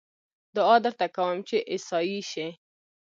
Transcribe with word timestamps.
دعا 0.55 0.75
درته 0.85 1.05
کووم 1.15 1.39
چې 1.49 1.57
عيسائي 1.71 2.19
شې 2.31 2.47